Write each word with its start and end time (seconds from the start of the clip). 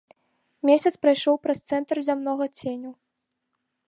Месяц 0.69 0.91
прайшоў 1.03 1.35
праз 1.43 1.59
цэнтр 1.71 2.01
зямнога 2.09 2.45
ценю. 2.61 2.91